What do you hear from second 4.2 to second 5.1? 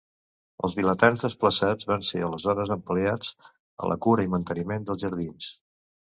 i el manteniment dels